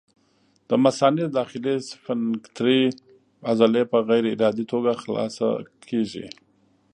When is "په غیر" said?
3.91-4.23